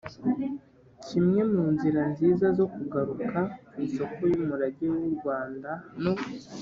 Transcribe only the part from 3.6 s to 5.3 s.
ku isoko y’umurage w’u